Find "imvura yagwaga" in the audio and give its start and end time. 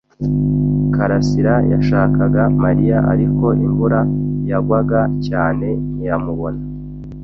3.67-5.01